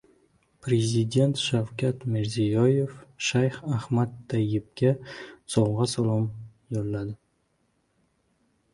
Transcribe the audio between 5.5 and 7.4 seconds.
sovg‘a-salom yo‘lladi